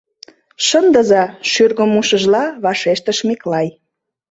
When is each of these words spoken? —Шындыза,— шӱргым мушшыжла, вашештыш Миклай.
—Шындыза,— 0.67 1.23
шӱргым 1.51 1.89
мушшыжла, 1.93 2.43
вашештыш 2.63 3.17
Миклай. 3.27 3.67